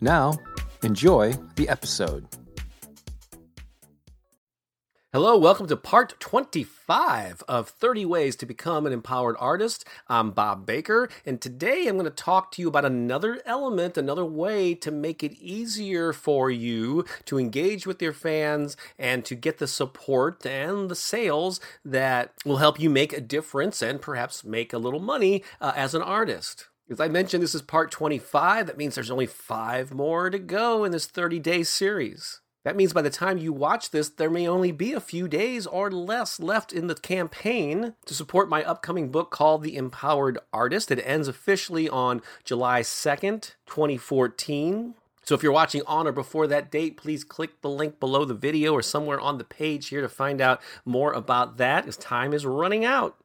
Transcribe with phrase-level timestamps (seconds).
[0.00, 0.38] Now,
[0.82, 2.26] enjoy the episode.
[5.14, 9.84] Hello, welcome to part 25 of 30 Ways to Become an Empowered Artist.
[10.08, 14.24] I'm Bob Baker, and today I'm going to talk to you about another element, another
[14.24, 19.58] way to make it easier for you to engage with your fans and to get
[19.58, 24.72] the support and the sales that will help you make a difference and perhaps make
[24.72, 26.66] a little money uh, as an artist.
[26.90, 28.66] As I mentioned, this is part 25.
[28.66, 32.40] That means there's only five more to go in this 30 day series.
[32.64, 35.66] That means by the time you watch this, there may only be a few days
[35.66, 40.90] or less left in the campaign to support my upcoming book called The Empowered Artist.
[40.90, 44.94] It ends officially on July 2nd, 2014.
[45.24, 48.34] So if you're watching on or before that date, please click the link below the
[48.34, 52.32] video or somewhere on the page here to find out more about that as time
[52.32, 53.16] is running out.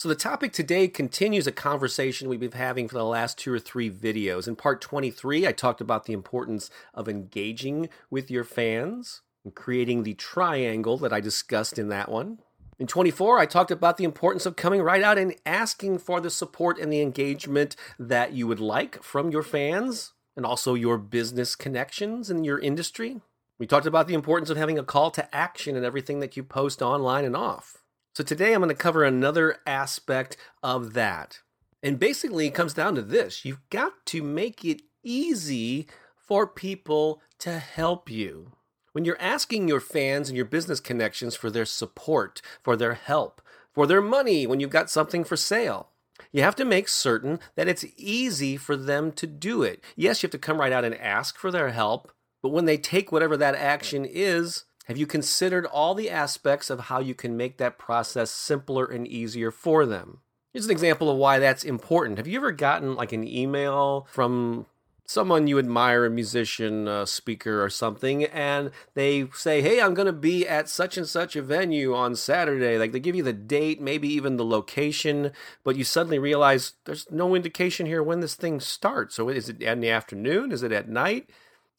[0.00, 3.58] So, the topic today continues a conversation we've been having for the last two or
[3.58, 4.48] three videos.
[4.48, 10.02] In part 23, I talked about the importance of engaging with your fans and creating
[10.02, 12.38] the triangle that I discussed in that one.
[12.78, 16.30] In 24, I talked about the importance of coming right out and asking for the
[16.30, 21.54] support and the engagement that you would like from your fans and also your business
[21.54, 23.20] connections in your industry.
[23.58, 26.42] We talked about the importance of having a call to action in everything that you
[26.42, 27.76] post online and off.
[28.20, 31.40] So today I'm going to cover another aspect of that.
[31.82, 35.86] And basically, it comes down to this you've got to make it easy
[36.18, 38.52] for people to help you.
[38.92, 43.40] When you're asking your fans and your business connections for their support, for their help,
[43.72, 45.88] for their money when you've got something for sale,
[46.30, 49.82] you have to make certain that it's easy for them to do it.
[49.96, 52.12] Yes, you have to come right out and ask for their help,
[52.42, 56.80] but when they take whatever that action is, have you considered all the aspects of
[56.80, 60.18] how you can make that process simpler and easier for them?
[60.52, 62.18] Here's an example of why that's important.
[62.18, 64.66] Have you ever gotten like an email from
[65.06, 70.06] someone you admire, a musician, a speaker, or something, and they say, Hey, I'm going
[70.06, 72.76] to be at such and such a venue on Saturday.
[72.76, 75.30] Like they give you the date, maybe even the location,
[75.62, 79.14] but you suddenly realize there's no indication here when this thing starts.
[79.14, 80.50] So is it in the afternoon?
[80.50, 81.30] Is it at night?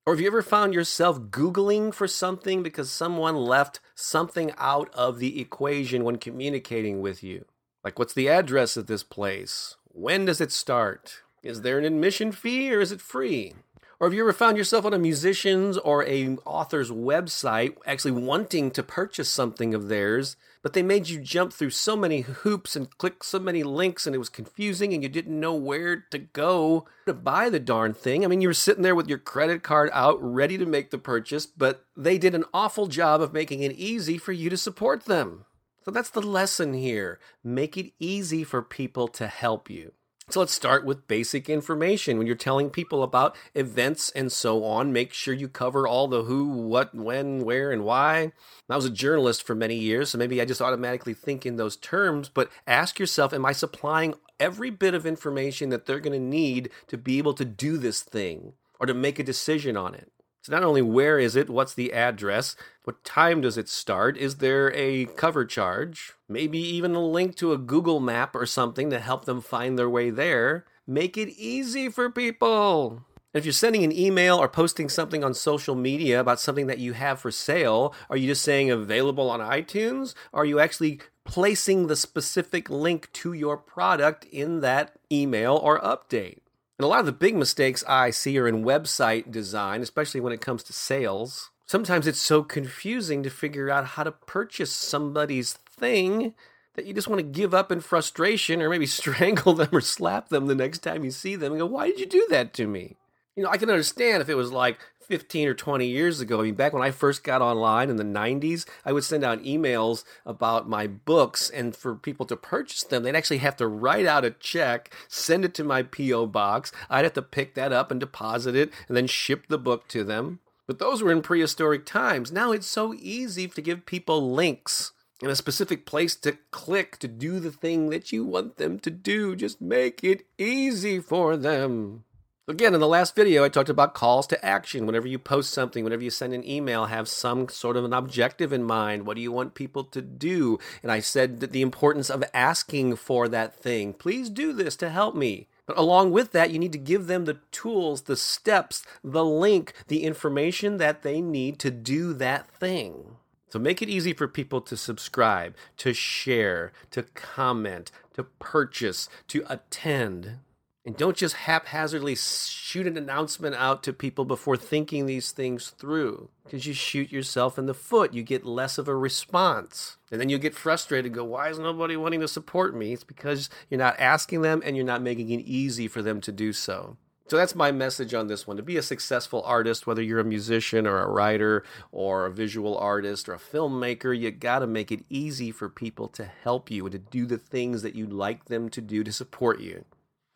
[0.03, 5.19] Or have you ever found yourself Googling for something because someone left something out of
[5.19, 7.45] the equation when communicating with you?
[7.83, 9.75] Like, what's the address of this place?
[9.89, 11.21] When does it start?
[11.43, 13.53] Is there an admission fee or is it free?
[14.01, 18.71] Or have you ever found yourself on a musician's or a author's website actually wanting
[18.71, 22.97] to purchase something of theirs, but they made you jump through so many hoops and
[22.97, 26.87] click so many links and it was confusing and you didn't know where to go
[27.05, 28.25] to buy the darn thing?
[28.25, 30.97] I mean, you were sitting there with your credit card out ready to make the
[30.97, 35.05] purchase, but they did an awful job of making it easy for you to support
[35.05, 35.45] them.
[35.85, 37.19] So that's the lesson here.
[37.43, 39.93] Make it easy for people to help you.
[40.31, 42.17] So let's start with basic information.
[42.17, 46.23] When you're telling people about events and so on, make sure you cover all the
[46.23, 48.31] who, what, when, where, and why.
[48.69, 51.75] I was a journalist for many years, so maybe I just automatically think in those
[51.75, 56.25] terms, but ask yourself Am I supplying every bit of information that they're going to
[56.25, 60.13] need to be able to do this thing or to make a decision on it?
[60.43, 64.17] So not only where is it, what's the address, what time does it start?
[64.17, 66.13] Is there a cover charge?
[66.27, 69.89] Maybe even a link to a Google map or something to help them find their
[69.89, 70.65] way there.
[70.87, 73.05] Make it easy for people.
[73.35, 76.93] If you're sending an email or posting something on social media about something that you
[76.93, 80.15] have for sale, are you just saying available on iTunes?
[80.33, 86.39] Are you actually placing the specific link to your product in that email or update?
[86.81, 90.33] And a lot of the big mistakes I see are in website design, especially when
[90.33, 91.51] it comes to sales.
[91.67, 96.33] Sometimes it's so confusing to figure out how to purchase somebody's thing
[96.73, 100.29] that you just want to give up in frustration or maybe strangle them or slap
[100.29, 102.65] them the next time you see them and go, Why did you do that to
[102.65, 102.97] me?
[103.35, 104.79] You know, I can understand if it was like
[105.11, 106.39] 15 or 20 years ago.
[106.39, 109.43] I mean, back when I first got online in the 90s, I would send out
[109.43, 114.05] emails about my books, and for people to purchase them, they'd actually have to write
[114.05, 116.27] out a check, send it to my P.O.
[116.27, 116.71] box.
[116.89, 120.05] I'd have to pick that up and deposit it, and then ship the book to
[120.05, 120.39] them.
[120.65, 122.31] But those were in prehistoric times.
[122.31, 127.09] Now it's so easy to give people links and a specific place to click to
[127.09, 129.35] do the thing that you want them to do.
[129.35, 132.05] Just make it easy for them.
[132.51, 134.85] Again, in the last video, I talked about calls to action.
[134.85, 138.51] Whenever you post something, whenever you send an email, have some sort of an objective
[138.51, 139.05] in mind.
[139.05, 140.59] What do you want people to do?
[140.83, 143.93] And I said that the importance of asking for that thing.
[143.93, 145.47] Please do this to help me.
[145.65, 149.71] But along with that, you need to give them the tools, the steps, the link,
[149.87, 153.15] the information that they need to do that thing.
[153.47, 159.45] So make it easy for people to subscribe, to share, to comment, to purchase, to
[159.47, 160.39] attend.
[160.83, 166.29] And don't just haphazardly shoot an announcement out to people before thinking these things through.
[166.43, 169.97] Because you shoot yourself in the foot, you get less of a response.
[170.11, 172.93] And then you get frustrated, and go, why is nobody wanting to support me?
[172.93, 176.31] It's because you're not asking them and you're not making it easy for them to
[176.31, 176.97] do so.
[177.27, 178.57] So that's my message on this one.
[178.57, 182.77] To be a successful artist, whether you're a musician or a writer or a visual
[182.77, 186.85] artist or a filmmaker, you got to make it easy for people to help you
[186.85, 189.85] and to do the things that you'd like them to do to support you.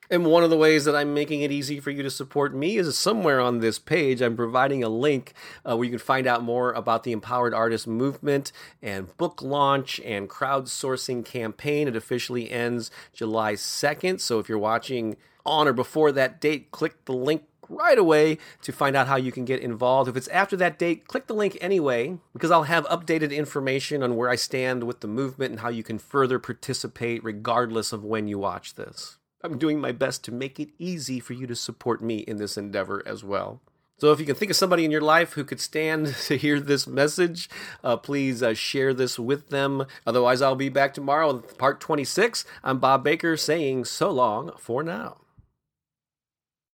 [0.10, 2.78] And one of the ways that I'm making it easy for you to support me
[2.78, 4.22] is somewhere on this page.
[4.22, 5.34] I'm providing a link
[5.68, 10.00] uh, where you can find out more about the Empowered Artist Movement and book launch
[10.02, 11.88] and crowdsourcing campaign.
[11.88, 14.20] It officially ends July 2nd.
[14.22, 18.72] So if you're watching on or before that date, click the link right away to
[18.72, 20.10] find out how you can get involved.
[20.10, 24.16] If it's after that date, click the link anyway, because I'll have updated information on
[24.16, 28.28] where I stand with the movement and how you can further participate regardless of when
[28.28, 29.18] you watch this.
[29.46, 32.58] I'm doing my best to make it easy for you to support me in this
[32.58, 33.62] endeavor as well.
[33.98, 36.60] So, if you can think of somebody in your life who could stand to hear
[36.60, 37.50] this message,
[37.84, 39.86] uh, please uh, share this with them.
[40.06, 42.44] Otherwise, I'll be back tomorrow with part 26.
[42.64, 45.18] I'm Bob Baker saying so long for now.